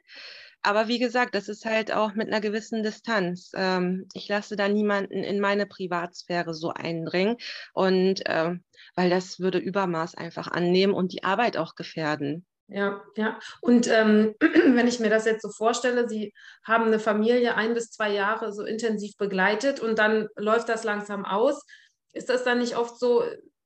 Aber 0.65 0.87
wie 0.87 0.97
gesagt, 0.97 1.35
das 1.35 1.47
ist 1.47 1.65
halt 1.65 1.93
auch 1.93 2.15
mit 2.15 2.27
einer 2.27 2.41
gewissen 2.41 2.81
Distanz. 2.81 3.51
Ähm, 3.55 4.07
ich 4.13 4.27
lasse 4.27 4.55
da 4.55 4.67
niemanden 4.67 5.23
in 5.23 5.39
meine 5.39 5.67
Privatsphäre 5.67 6.55
so 6.55 6.71
eindringen 6.71 7.37
und 7.73 8.21
ähm, 8.25 8.63
weil 8.95 9.11
das 9.11 9.39
würde 9.39 9.59
Übermaß 9.59 10.15
einfach 10.15 10.47
annehmen 10.47 10.93
und 10.95 11.13
die 11.13 11.23
Arbeit 11.23 11.57
auch 11.57 11.75
gefährden. 11.75 12.47
Ja, 12.67 13.03
ja. 13.15 13.39
Und 13.61 13.87
ähm, 13.87 14.35
wenn 14.39 14.87
ich 14.87 14.99
mir 14.99 15.09
das 15.09 15.25
jetzt 15.25 15.43
so 15.43 15.49
vorstelle, 15.49 16.09
Sie 16.09 16.33
haben 16.63 16.85
eine 16.85 16.99
Familie 16.99 17.55
ein 17.55 17.73
bis 17.73 17.91
zwei 17.91 18.11
Jahre 18.11 18.51
so 18.53 18.63
intensiv 18.63 19.15
begleitet 19.17 19.79
und 19.79 19.99
dann 19.99 20.27
läuft 20.35 20.69
das 20.69 20.83
langsam 20.83 21.25
aus. 21.25 21.63
Ist 22.13 22.29
das 22.29 22.43
dann 22.43 22.59
nicht 22.59 22.75
oft 22.77 22.97
so, 22.99 23.23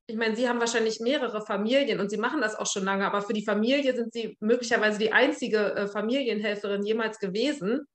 ich 0.07 0.15
meine, 0.15 0.35
Sie 0.35 0.49
haben 0.49 0.59
wahrscheinlich 0.59 0.99
mehrere 0.99 1.45
Familien 1.45 1.99
und 1.99 2.09
Sie 2.09 2.17
machen 2.17 2.41
das 2.41 2.55
auch 2.55 2.67
schon 2.67 2.83
lange, 2.83 3.05
aber 3.05 3.21
für 3.21 3.33
die 3.33 3.45
Familie 3.45 3.95
sind 3.95 4.11
Sie 4.11 4.35
möglicherweise 4.41 4.99
die 4.99 5.13
einzige 5.13 5.75
äh, 5.75 5.87
Familienhelferin 5.87 6.83
jemals 6.83 7.19
gewesen. 7.19 7.85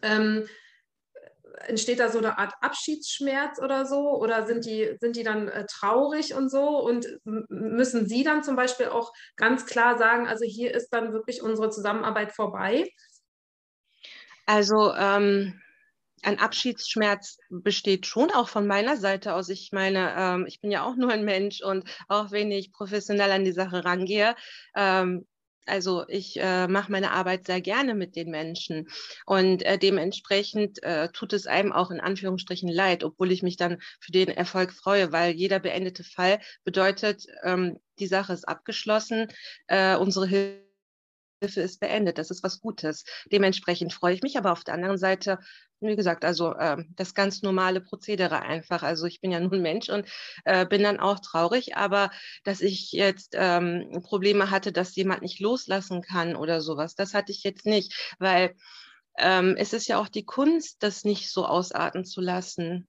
Ähm, 0.00 0.48
entsteht 1.66 2.00
da 2.00 2.08
so 2.08 2.18
eine 2.18 2.38
Art 2.38 2.54
Abschiedsschmerz 2.60 3.58
oder 3.60 3.86
so? 3.86 4.10
Oder 4.16 4.46
sind 4.46 4.64
die, 4.64 4.96
sind 5.00 5.16
die 5.16 5.22
dann 5.22 5.48
äh, 5.48 5.66
traurig 5.66 6.34
und 6.34 6.50
so? 6.50 6.78
Und 6.78 7.06
müssen 7.24 8.06
Sie 8.06 8.24
dann 8.24 8.42
zum 8.42 8.56
Beispiel 8.56 8.86
auch 8.86 9.12
ganz 9.36 9.66
klar 9.66 9.98
sagen, 9.98 10.26
also 10.26 10.44
hier 10.44 10.74
ist 10.74 10.90
dann 10.90 11.12
wirklich 11.12 11.42
unsere 11.42 11.70
Zusammenarbeit 11.70 12.32
vorbei? 12.32 12.88
Also 14.46 14.92
ähm, 14.94 15.60
ein 16.22 16.38
Abschiedsschmerz 16.38 17.38
besteht 17.50 18.06
schon 18.06 18.30
auch 18.30 18.48
von 18.48 18.66
meiner 18.66 18.96
Seite 18.96 19.34
aus. 19.34 19.48
Ich 19.48 19.70
meine, 19.72 20.14
ähm, 20.16 20.46
ich 20.46 20.60
bin 20.60 20.70
ja 20.70 20.84
auch 20.84 20.96
nur 20.96 21.10
ein 21.10 21.24
Mensch 21.24 21.62
und 21.62 21.88
auch 22.08 22.30
wenn 22.30 22.50
ich 22.50 22.72
professionell 22.72 23.30
an 23.32 23.44
die 23.44 23.52
Sache 23.52 23.84
rangehe, 23.84 24.34
ähm, 24.76 25.26
also 25.66 26.04
ich 26.08 26.38
äh, 26.40 26.68
mache 26.68 26.90
meine 26.90 27.12
Arbeit 27.12 27.46
sehr 27.46 27.60
gerne 27.60 27.94
mit 27.94 28.16
den 28.16 28.30
Menschen 28.30 28.88
und 29.26 29.62
äh, 29.62 29.78
dementsprechend 29.78 30.82
äh, 30.82 31.08
tut 31.12 31.32
es 31.32 31.46
einem 31.46 31.72
auch 31.72 31.90
in 31.90 32.00
Anführungsstrichen 32.00 32.68
leid, 32.68 33.04
obwohl 33.04 33.32
ich 33.32 33.42
mich 33.42 33.56
dann 33.56 33.78
für 34.00 34.12
den 34.12 34.28
Erfolg 34.28 34.72
freue, 34.72 35.12
weil 35.12 35.32
jeder 35.34 35.60
beendete 35.60 36.04
Fall 36.04 36.40
bedeutet, 36.64 37.26
ähm, 37.44 37.78
die 37.98 38.06
Sache 38.06 38.32
ist 38.32 38.48
abgeschlossen, 38.48 39.28
äh, 39.68 39.96
unsere 39.96 40.26
Hilfe 40.26 40.71
Hilfe 41.42 41.60
ist 41.60 41.80
beendet. 41.80 42.18
Das 42.18 42.30
ist 42.30 42.42
was 42.42 42.60
Gutes. 42.60 43.04
Dementsprechend 43.30 43.92
freue 43.92 44.14
ich 44.14 44.22
mich, 44.22 44.38
aber 44.38 44.52
auf 44.52 44.64
der 44.64 44.74
anderen 44.74 44.96
Seite, 44.96 45.38
wie 45.80 45.96
gesagt, 45.96 46.24
also 46.24 46.54
äh, 46.54 46.84
das 46.94 47.14
ganz 47.14 47.42
normale 47.42 47.80
Prozedere 47.80 48.40
einfach. 48.40 48.82
Also 48.82 49.06
ich 49.06 49.20
bin 49.20 49.32
ja 49.32 49.40
nur 49.40 49.52
ein 49.52 49.62
Mensch 49.62 49.88
und 49.88 50.06
äh, 50.44 50.64
bin 50.66 50.82
dann 50.82 51.00
auch 51.00 51.18
traurig, 51.18 51.76
aber 51.76 52.10
dass 52.44 52.60
ich 52.60 52.92
jetzt 52.92 53.34
ähm, 53.34 54.02
Probleme 54.04 54.50
hatte, 54.50 54.72
dass 54.72 54.94
jemand 54.94 55.22
nicht 55.22 55.40
loslassen 55.40 56.00
kann 56.00 56.36
oder 56.36 56.60
sowas, 56.60 56.94
das 56.94 57.12
hatte 57.12 57.32
ich 57.32 57.42
jetzt 57.42 57.66
nicht, 57.66 58.14
weil 58.18 58.54
ähm, 59.18 59.56
es 59.58 59.72
ist 59.72 59.88
ja 59.88 59.98
auch 59.98 60.08
die 60.08 60.24
Kunst, 60.24 60.82
das 60.82 61.04
nicht 61.04 61.30
so 61.30 61.44
ausarten 61.44 62.04
zu 62.04 62.20
lassen 62.20 62.88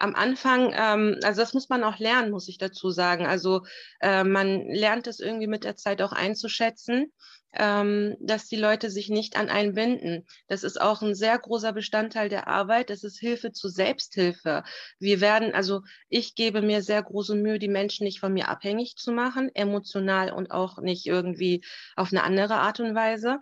am 0.00 0.14
Anfang, 0.14 0.72
ähm, 0.74 1.18
also 1.22 1.40
das 1.40 1.54
muss 1.54 1.68
man 1.68 1.84
auch 1.84 1.98
lernen, 1.98 2.30
muss 2.30 2.48
ich 2.48 2.58
dazu 2.58 2.90
sagen. 2.90 3.26
Also 3.26 3.62
äh, 4.00 4.24
man 4.24 4.66
lernt 4.68 5.06
es 5.06 5.20
irgendwie 5.20 5.46
mit 5.46 5.64
der 5.64 5.76
Zeit 5.76 6.02
auch 6.02 6.12
einzuschätzen 6.12 7.12
ähm, 7.52 8.16
dass 8.20 8.46
die 8.46 8.56
Leute 8.56 8.90
sich 8.90 9.08
nicht 9.08 9.36
an 9.36 9.48
einen 9.48 9.74
binden. 9.74 10.26
Das 10.48 10.62
ist 10.62 10.80
auch 10.80 11.02
ein 11.02 11.14
sehr 11.14 11.38
großer 11.38 11.72
Bestandteil 11.72 12.28
der 12.28 12.48
Arbeit. 12.48 12.90
Das 12.90 13.02
ist 13.02 13.18
Hilfe 13.18 13.52
zur 13.52 13.70
Selbsthilfe. 13.70 14.62
Wir 14.98 15.20
werden, 15.20 15.52
also 15.52 15.82
ich 16.08 16.34
gebe 16.34 16.62
mir 16.62 16.82
sehr 16.82 17.02
große 17.02 17.34
Mühe, 17.34 17.58
die 17.58 17.68
Menschen 17.68 18.04
nicht 18.04 18.20
von 18.20 18.32
mir 18.32 18.48
abhängig 18.48 18.96
zu 18.96 19.12
machen, 19.12 19.50
emotional 19.54 20.32
und 20.32 20.50
auch 20.50 20.78
nicht 20.78 21.06
irgendwie 21.06 21.62
auf 21.96 22.12
eine 22.12 22.22
andere 22.22 22.54
Art 22.56 22.80
und 22.80 22.94
Weise. 22.94 23.38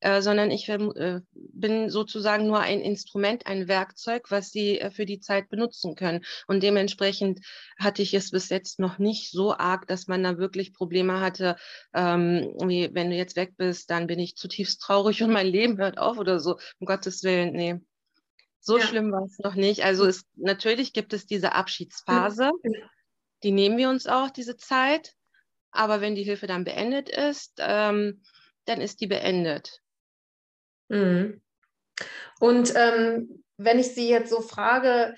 Äh, 0.00 0.22
sondern 0.22 0.52
ich 0.52 0.68
äh, 0.68 1.20
bin 1.34 1.90
sozusagen 1.90 2.46
nur 2.46 2.60
ein 2.60 2.80
Instrument, 2.80 3.46
ein 3.46 3.66
Werkzeug, 3.66 4.30
was 4.30 4.50
sie 4.50 4.78
äh, 4.78 4.92
für 4.92 5.06
die 5.06 5.18
Zeit 5.18 5.48
benutzen 5.48 5.96
können. 5.96 6.24
Und 6.46 6.62
dementsprechend 6.62 7.40
hatte 7.80 8.02
ich 8.02 8.14
es 8.14 8.30
bis 8.30 8.48
jetzt 8.48 8.78
noch 8.78 8.98
nicht 8.98 9.32
so 9.32 9.54
arg, 9.54 9.88
dass 9.88 10.06
man 10.06 10.22
da 10.22 10.38
wirklich 10.38 10.72
Probleme 10.72 11.18
hatte, 11.20 11.56
ähm, 11.94 12.54
wie 12.64 12.90
wenn 12.94 13.10
du 13.10 13.16
jetzt 13.16 13.34
weg 13.34 13.54
bist, 13.56 13.90
dann 13.90 14.06
bin 14.06 14.20
ich 14.20 14.36
zutiefst 14.36 14.80
traurig 14.80 15.20
und 15.24 15.32
mein 15.32 15.48
Leben 15.48 15.78
hört 15.78 15.98
auf 15.98 16.16
oder 16.16 16.38
so. 16.38 16.58
Um 16.78 16.86
Gottes 16.86 17.24
Willen, 17.24 17.52
nee. 17.52 17.80
So 18.60 18.78
ja. 18.78 18.84
schlimm 18.84 19.10
war 19.10 19.24
es 19.24 19.40
noch 19.40 19.56
nicht. 19.56 19.84
Also 19.84 20.06
es, 20.06 20.24
natürlich 20.36 20.92
gibt 20.92 21.12
es 21.12 21.26
diese 21.26 21.54
Abschiedsphase, 21.54 22.52
die 23.42 23.50
nehmen 23.50 23.78
wir 23.78 23.88
uns 23.88 24.06
auch, 24.06 24.30
diese 24.30 24.56
Zeit. 24.56 25.14
Aber 25.72 26.00
wenn 26.00 26.14
die 26.14 26.22
Hilfe 26.22 26.46
dann 26.46 26.64
beendet 26.64 27.08
ist, 27.08 27.54
ähm, 27.58 28.22
dann 28.64 28.80
ist 28.80 29.00
die 29.00 29.06
beendet. 29.06 29.80
Mhm. 30.88 31.40
Und 32.40 32.72
ähm, 32.76 33.44
wenn 33.56 33.78
ich 33.78 33.94
Sie 33.94 34.08
jetzt 34.08 34.30
so 34.30 34.40
frage, 34.40 35.14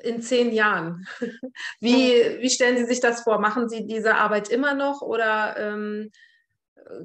in 0.00 0.20
zehn 0.20 0.52
Jahren, 0.52 1.06
wie, 1.80 2.38
wie 2.40 2.50
stellen 2.50 2.76
Sie 2.76 2.84
sich 2.84 3.00
das 3.00 3.22
vor? 3.22 3.38
Machen 3.38 3.68
Sie 3.68 3.86
diese 3.86 4.16
Arbeit 4.16 4.48
immer 4.48 4.74
noch 4.74 5.00
oder 5.00 5.56
ähm, 5.56 6.10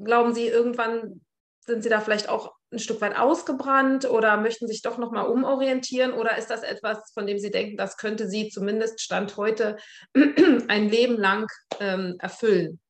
glauben 0.04 0.34
Sie, 0.34 0.46
irgendwann 0.46 1.20
sind 1.66 1.82
Sie 1.82 1.88
da 1.88 2.00
vielleicht 2.00 2.28
auch 2.28 2.52
ein 2.72 2.78
Stück 2.78 3.00
weit 3.00 3.16
ausgebrannt 3.16 4.08
oder 4.08 4.36
möchten 4.36 4.66
sich 4.66 4.82
doch 4.82 4.98
nochmal 4.98 5.26
umorientieren? 5.26 6.12
Oder 6.12 6.36
ist 6.38 6.50
das 6.50 6.62
etwas, 6.62 7.12
von 7.14 7.26
dem 7.26 7.38
Sie 7.38 7.50
denken, 7.50 7.76
das 7.76 7.96
könnte 7.96 8.28
Sie 8.28 8.48
zumindest 8.48 9.00
Stand 9.00 9.36
heute 9.36 9.76
ein 10.14 10.88
Leben 10.88 11.16
lang 11.16 11.46
ähm, 11.80 12.16
erfüllen? 12.18 12.80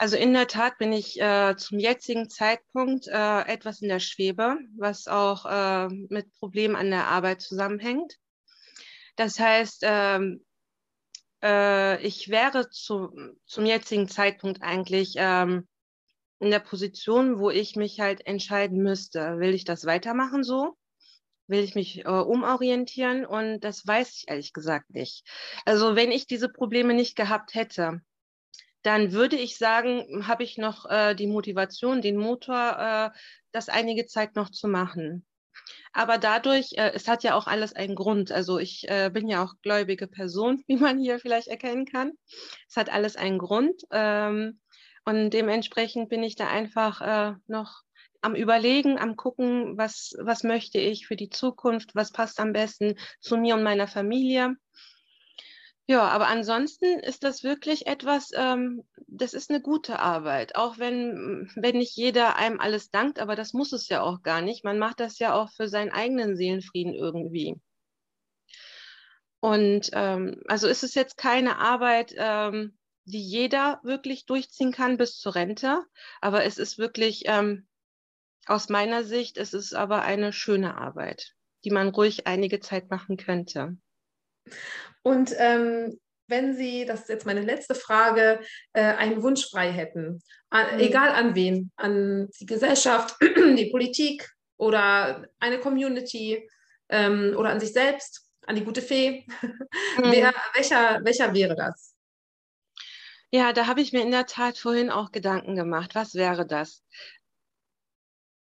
Also 0.00 0.16
in 0.16 0.32
der 0.32 0.46
Tat 0.46 0.78
bin 0.78 0.92
ich 0.92 1.20
äh, 1.20 1.56
zum 1.56 1.80
jetzigen 1.80 2.30
Zeitpunkt 2.30 3.08
äh, 3.08 3.40
etwas 3.48 3.82
in 3.82 3.88
der 3.88 3.98
Schwebe, 3.98 4.56
was 4.76 5.08
auch 5.08 5.44
äh, 5.44 5.88
mit 5.88 6.32
Problemen 6.34 6.76
an 6.76 6.90
der 6.90 7.08
Arbeit 7.08 7.42
zusammenhängt. 7.42 8.16
Das 9.16 9.40
heißt, 9.40 9.80
ähm, 9.82 10.44
äh, 11.42 12.00
ich 12.06 12.28
wäre 12.28 12.70
zu, 12.70 13.10
zum 13.44 13.66
jetzigen 13.66 14.06
Zeitpunkt 14.06 14.62
eigentlich 14.62 15.14
ähm, 15.16 15.66
in 16.38 16.50
der 16.50 16.60
Position, 16.60 17.40
wo 17.40 17.50
ich 17.50 17.74
mich 17.74 17.98
halt 17.98 18.24
entscheiden 18.24 18.80
müsste, 18.80 19.40
will 19.40 19.52
ich 19.52 19.64
das 19.64 19.84
weitermachen 19.84 20.44
so? 20.44 20.76
Will 21.48 21.64
ich 21.64 21.74
mich 21.74 22.04
äh, 22.04 22.08
umorientieren? 22.08 23.26
Und 23.26 23.64
das 23.64 23.84
weiß 23.84 24.14
ich 24.14 24.24
ehrlich 24.28 24.52
gesagt 24.52 24.90
nicht. 24.90 25.26
Also 25.64 25.96
wenn 25.96 26.12
ich 26.12 26.28
diese 26.28 26.48
Probleme 26.48 26.94
nicht 26.94 27.16
gehabt 27.16 27.54
hätte, 27.54 28.00
dann 28.82 29.12
würde 29.12 29.36
ich 29.36 29.58
sagen, 29.58 30.26
habe 30.26 30.44
ich 30.44 30.58
noch 30.58 30.86
äh, 30.86 31.14
die 31.14 31.26
Motivation, 31.26 32.00
den 32.00 32.16
Motor, 32.16 33.12
äh, 33.14 33.18
das 33.52 33.68
einige 33.68 34.06
Zeit 34.06 34.36
noch 34.36 34.50
zu 34.50 34.68
machen. 34.68 35.26
Aber 35.92 36.18
dadurch, 36.18 36.72
äh, 36.76 36.92
es 36.94 37.08
hat 37.08 37.24
ja 37.24 37.34
auch 37.34 37.46
alles 37.46 37.72
einen 37.74 37.94
Grund. 37.94 38.30
Also 38.30 38.58
ich 38.58 38.88
äh, 38.88 39.10
bin 39.12 39.28
ja 39.28 39.42
auch 39.44 39.54
gläubige 39.62 40.06
Person, 40.06 40.62
wie 40.66 40.76
man 40.76 40.98
hier 40.98 41.18
vielleicht 41.18 41.48
erkennen 41.48 41.86
kann. 41.86 42.12
Es 42.68 42.76
hat 42.76 42.92
alles 42.92 43.16
einen 43.16 43.38
Grund. 43.38 43.82
Ähm, 43.90 44.60
und 45.04 45.30
dementsprechend 45.30 46.08
bin 46.08 46.22
ich 46.22 46.36
da 46.36 46.48
einfach 46.48 47.00
äh, 47.00 47.34
noch 47.46 47.82
am 48.20 48.34
Überlegen, 48.34 48.98
am 48.98 49.16
Gucken, 49.16 49.78
was, 49.78 50.12
was 50.20 50.42
möchte 50.42 50.78
ich 50.78 51.06
für 51.06 51.16
die 51.16 51.30
Zukunft, 51.30 51.94
was 51.94 52.12
passt 52.12 52.40
am 52.40 52.52
besten 52.52 52.94
zu 53.20 53.36
mir 53.36 53.54
und 53.54 53.62
meiner 53.62 53.86
Familie. 53.86 54.56
Ja, 55.90 56.06
aber 56.08 56.28
ansonsten 56.28 56.98
ist 56.98 57.24
das 57.24 57.42
wirklich 57.42 57.86
etwas, 57.86 58.30
ähm, 58.34 58.84
das 59.06 59.32
ist 59.32 59.48
eine 59.48 59.62
gute 59.62 59.98
Arbeit. 59.98 60.54
Auch 60.54 60.78
wenn, 60.78 61.50
wenn 61.56 61.78
nicht 61.78 61.96
jeder 61.96 62.36
einem 62.36 62.60
alles 62.60 62.90
dankt, 62.90 63.18
aber 63.18 63.36
das 63.36 63.54
muss 63.54 63.72
es 63.72 63.88
ja 63.88 64.02
auch 64.02 64.22
gar 64.22 64.42
nicht. 64.42 64.64
Man 64.64 64.78
macht 64.78 65.00
das 65.00 65.18
ja 65.18 65.34
auch 65.34 65.50
für 65.50 65.66
seinen 65.66 65.90
eigenen 65.90 66.36
Seelenfrieden 66.36 66.92
irgendwie. 66.92 67.58
Und 69.40 69.88
ähm, 69.94 70.42
also 70.46 70.68
ist 70.68 70.84
es 70.84 70.94
jetzt 70.94 71.16
keine 71.16 71.56
Arbeit, 71.58 72.12
ähm, 72.18 72.76
die 73.04 73.22
jeder 73.22 73.80
wirklich 73.82 74.26
durchziehen 74.26 74.72
kann 74.72 74.98
bis 74.98 75.18
zur 75.18 75.36
Rente, 75.36 75.82
aber 76.20 76.44
es 76.44 76.58
ist 76.58 76.76
wirklich, 76.76 77.22
ähm, 77.24 77.66
aus 78.44 78.68
meiner 78.68 79.04
Sicht, 79.04 79.38
es 79.38 79.54
ist 79.54 79.74
aber 79.74 80.02
eine 80.02 80.34
schöne 80.34 80.76
Arbeit, 80.76 81.34
die 81.64 81.70
man 81.70 81.88
ruhig 81.88 82.26
einige 82.26 82.60
Zeit 82.60 82.90
machen 82.90 83.16
könnte. 83.16 83.78
Und 85.08 85.34
ähm, 85.38 85.98
wenn 86.26 86.54
Sie, 86.54 86.84
das 86.84 87.00
ist 87.00 87.08
jetzt 87.08 87.24
meine 87.24 87.40
letzte 87.40 87.74
Frage, 87.74 88.40
äh, 88.74 88.82
einen 88.82 89.22
Wunsch 89.22 89.48
frei 89.48 89.72
hätten, 89.72 90.22
an, 90.50 90.74
mhm. 90.74 90.80
egal 90.80 91.08
an 91.08 91.34
wen, 91.34 91.72
an 91.76 92.28
die 92.38 92.44
Gesellschaft, 92.44 93.16
die 93.22 93.70
Politik 93.70 94.30
oder 94.58 95.26
eine 95.40 95.60
Community 95.60 96.46
ähm, 96.90 97.34
oder 97.38 97.48
an 97.48 97.58
sich 97.58 97.72
selbst, 97.72 98.28
an 98.46 98.56
die 98.56 98.64
gute 98.64 98.82
Fee, 98.82 99.26
mhm. 99.96 100.12
Wer, 100.12 100.34
welcher, 100.54 101.00
welcher 101.02 101.32
wäre 101.32 101.56
das? 101.56 101.94
Ja, 103.30 103.54
da 103.54 103.66
habe 103.66 103.80
ich 103.80 103.94
mir 103.94 104.02
in 104.02 104.10
der 104.10 104.26
Tat 104.26 104.58
vorhin 104.58 104.90
auch 104.90 105.10
Gedanken 105.10 105.56
gemacht. 105.56 105.94
Was 105.94 106.14
wäre 106.14 106.46
das? 106.46 106.82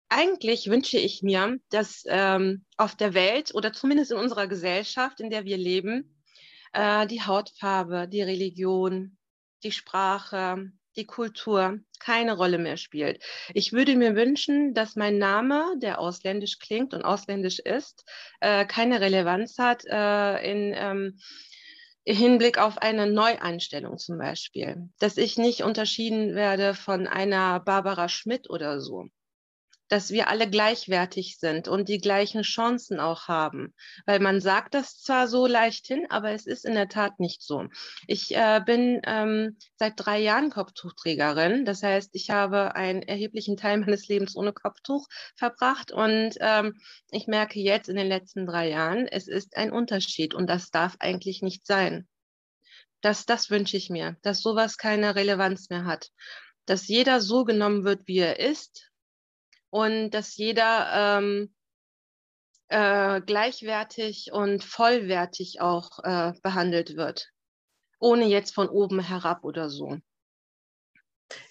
Eigentlich 0.08 0.70
wünsche 0.70 0.96
ich 0.96 1.22
mir, 1.22 1.58
dass 1.68 2.04
ähm, 2.06 2.64
auf 2.78 2.94
der 2.94 3.12
Welt 3.12 3.54
oder 3.54 3.74
zumindest 3.74 4.12
in 4.12 4.16
unserer 4.16 4.46
Gesellschaft, 4.46 5.20
in 5.20 5.28
der 5.28 5.44
wir 5.44 5.58
leben, 5.58 6.13
äh, 6.74 7.06
die 7.06 7.22
Hautfarbe, 7.22 8.08
die 8.08 8.22
Religion, 8.22 9.16
die 9.62 9.72
Sprache, 9.72 10.70
die 10.96 11.06
Kultur 11.06 11.80
keine 11.98 12.36
Rolle 12.36 12.58
mehr 12.58 12.76
spielt. 12.76 13.22
Ich 13.54 13.72
würde 13.72 13.96
mir 13.96 14.14
wünschen, 14.14 14.74
dass 14.74 14.96
mein 14.96 15.18
Name, 15.18 15.74
der 15.78 15.98
ausländisch 15.98 16.58
klingt 16.58 16.94
und 16.94 17.02
ausländisch 17.02 17.58
ist, 17.58 18.04
äh, 18.40 18.66
keine 18.66 19.00
Relevanz 19.00 19.58
hat 19.58 19.84
äh, 19.86 20.50
in 20.50 20.74
ähm, 20.76 21.18
Hinblick 22.06 22.58
auf 22.58 22.78
eine 22.78 23.10
Neueinstellung 23.10 23.96
zum 23.96 24.18
Beispiel, 24.18 24.90
dass 24.98 25.16
ich 25.16 25.38
nicht 25.38 25.62
unterschieden 25.62 26.34
werde 26.34 26.74
von 26.74 27.06
einer 27.06 27.60
Barbara 27.60 28.08
Schmidt 28.08 28.50
oder 28.50 28.80
so 28.80 29.06
dass 29.88 30.10
wir 30.10 30.28
alle 30.28 30.48
gleichwertig 30.48 31.38
sind 31.38 31.68
und 31.68 31.88
die 31.88 31.98
gleichen 31.98 32.42
Chancen 32.42 33.00
auch 33.00 33.28
haben. 33.28 33.74
Weil 34.06 34.20
man 34.20 34.40
sagt 34.40 34.74
das 34.74 35.00
zwar 35.00 35.28
so 35.28 35.46
leichthin, 35.46 36.06
aber 36.10 36.30
es 36.30 36.46
ist 36.46 36.64
in 36.64 36.74
der 36.74 36.88
Tat 36.88 37.20
nicht 37.20 37.42
so. 37.42 37.66
Ich 38.06 38.34
äh, 38.34 38.60
bin 38.64 39.00
ähm, 39.06 39.56
seit 39.76 39.94
drei 39.96 40.20
Jahren 40.20 40.50
Kopftuchträgerin. 40.50 41.64
Das 41.64 41.82
heißt, 41.82 42.10
ich 42.14 42.30
habe 42.30 42.74
einen 42.74 43.02
erheblichen 43.02 43.56
Teil 43.56 43.78
meines 43.78 44.08
Lebens 44.08 44.36
ohne 44.36 44.52
Kopftuch 44.52 45.06
verbracht 45.36 45.92
und 45.92 46.34
ähm, 46.40 46.78
ich 47.10 47.26
merke 47.26 47.60
jetzt 47.60 47.88
in 47.88 47.96
den 47.96 48.08
letzten 48.08 48.46
drei 48.46 48.70
Jahren, 48.70 49.06
es 49.06 49.28
ist 49.28 49.56
ein 49.56 49.72
Unterschied 49.72 50.34
und 50.34 50.48
das 50.48 50.70
darf 50.70 50.96
eigentlich 50.98 51.42
nicht 51.42 51.66
sein. 51.66 52.08
Das, 53.00 53.26
das 53.26 53.50
wünsche 53.50 53.76
ich 53.76 53.90
mir, 53.90 54.16
dass 54.22 54.40
sowas 54.40 54.78
keine 54.78 55.14
Relevanz 55.14 55.68
mehr 55.68 55.84
hat 55.84 56.10
dass 56.66 56.88
jeder 56.88 57.20
so 57.20 57.44
genommen 57.44 57.84
wird, 57.84 58.06
wie 58.06 58.18
er 58.18 58.40
ist, 58.40 58.90
und 59.74 60.10
dass 60.10 60.36
jeder 60.36 61.18
ähm, 61.18 61.52
äh, 62.68 63.20
gleichwertig 63.22 64.30
und 64.32 64.62
vollwertig 64.62 65.60
auch 65.60 65.98
äh, 66.04 66.32
behandelt 66.44 66.96
wird, 66.96 67.32
ohne 67.98 68.26
jetzt 68.26 68.54
von 68.54 68.68
oben 68.68 69.00
herab 69.00 69.42
oder 69.42 69.68
so. 69.70 69.98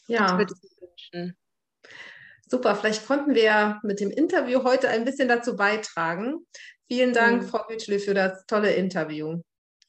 Ja. 0.08 0.39
Super, 2.48 2.75
vielleicht 2.77 3.06
konnten 3.06 3.36
wir 3.36 3.82
mit 3.84 4.00
dem 4.00 4.10
Interview 4.10 4.63
heute 4.63 4.88
ein 4.88 5.03
bisschen 5.03 5.27
dazu 5.27 5.58
beitragen. 5.58 6.48
Vielen 6.88 7.12
Dank, 7.12 7.42
mhm. 7.42 7.48
Frau 7.48 7.65
Bütschle, 7.68 8.00
für 8.00 8.13
das 8.13 8.46
tolle 8.46 8.72
Interview. 8.74 9.42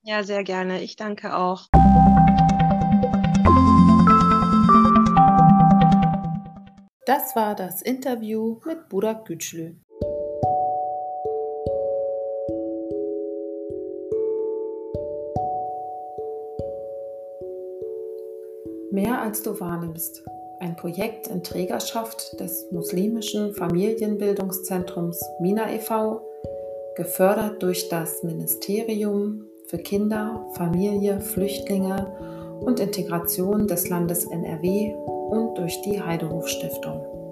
Ja, 0.02 0.24
sehr 0.24 0.42
gerne. 0.42 0.82
Ich 0.82 0.96
danke 0.96 1.36
auch. 1.36 1.68
Das 7.06 7.36
war 7.36 7.54
das 7.54 7.82
Interview 7.82 8.56
mit 8.64 8.88
Burak 8.88 9.26
Gütschlü. 9.26 9.74
Mehr 18.90 19.20
als 19.20 19.42
du 19.42 19.60
wahrnimmst. 19.60 20.24
Ein 20.60 20.76
Projekt 20.76 21.26
in 21.26 21.42
Trägerschaft 21.42 22.40
des 22.40 22.68
muslimischen 22.70 23.52
Familienbildungszentrums 23.52 25.22
Mina 25.40 25.70
e.V., 25.74 26.22
gefördert 26.96 27.62
durch 27.62 27.90
das 27.90 28.22
Ministerium 28.22 29.44
für 29.66 29.76
Kinder, 29.78 30.46
Familie, 30.54 31.20
Flüchtlinge 31.20 32.60
und 32.64 32.80
Integration 32.80 33.66
des 33.66 33.90
Landes 33.90 34.24
NRW 34.24 34.94
und 35.34 35.58
durch 35.58 35.82
die 35.82 36.00
Heidehof 36.00 36.48
Stiftung. 36.48 37.23